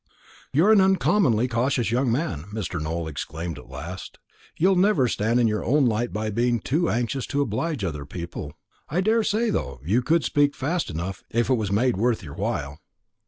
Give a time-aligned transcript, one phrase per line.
[0.51, 2.81] "You're an uncommonly cautious young man," Mr.
[2.81, 4.17] Nowell exclaimed at last.
[4.57, 8.53] "You'll never stand in your own light by being too anxious to oblige other people.
[8.89, 12.79] I daresay, though, you could speak fast enough, if it was made worth your while."